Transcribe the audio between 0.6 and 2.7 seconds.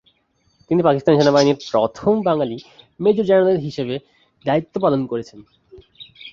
তিনি পাকিস্তান সেনাবাহিনীর প্রথম বাঙালি